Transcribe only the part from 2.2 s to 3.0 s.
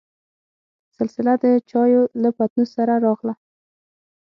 له پتنوس سره